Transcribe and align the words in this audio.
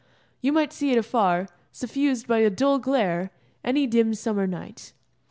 You 0.41 0.51
might 0.51 0.73
see 0.73 0.89
it 0.89 0.97
afar, 0.97 1.47
suffused 1.71 2.25
by 2.25 2.39
a 2.39 2.49
dull 2.49 2.79
glare, 2.79 3.29
any 3.63 3.85
dim 3.85 4.15
summer 4.15 4.47
night. 4.47 4.93